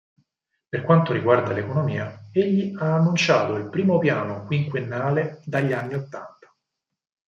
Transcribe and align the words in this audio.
Per 0.69 0.81
quanto 0.83 1.13
riguarda 1.13 1.53
l'economia, 1.53 2.25
egli 2.31 2.73
ha 2.75 2.95
annunciato 2.95 3.53
il 3.53 3.69
primo 3.69 3.99
piano 3.99 4.47
quinquennale 4.47 5.41
dagli 5.45 5.73
anni 5.73 5.93
Ottanta. 5.93 6.55